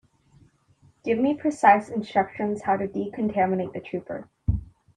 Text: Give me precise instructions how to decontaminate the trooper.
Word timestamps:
Give 1.03 1.19
me 1.19 1.35
precise 1.35 1.87
instructions 1.89 2.63
how 2.63 2.75
to 2.75 2.87
decontaminate 2.87 3.73
the 3.73 3.81
trooper. 3.81 4.27